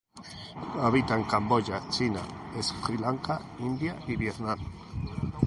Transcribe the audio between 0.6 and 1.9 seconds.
Habita en Camboya,